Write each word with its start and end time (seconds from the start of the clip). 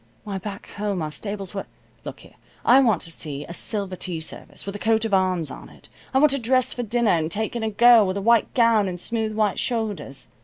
Why, 0.23 0.39
back 0.39 0.71
home 0.77 1.03
our 1.03 1.11
stables 1.11 1.53
were 1.53 1.67
Look 2.05 2.21
here. 2.21 2.33
I 2.65 2.79
want 2.79 3.03
to 3.03 3.11
see 3.11 3.45
a 3.45 3.53
silver 3.53 3.95
tea 3.95 4.19
service, 4.19 4.65
with 4.65 4.75
a 4.75 4.79
coat 4.79 5.05
of 5.05 5.13
arms 5.13 5.51
on 5.51 5.69
it. 5.69 5.89
I 6.11 6.17
want 6.17 6.31
to 6.31 6.39
dress 6.39 6.73
for 6.73 6.81
dinner, 6.81 7.11
and 7.11 7.29
take 7.29 7.55
in 7.55 7.61
a 7.61 7.69
girl 7.69 8.07
with 8.07 8.17
a 8.17 8.19
white 8.21 8.51
gown 8.55 8.87
and 8.87 8.99
smooth 8.99 9.35
white 9.35 9.59
shoulders. 9.59 10.27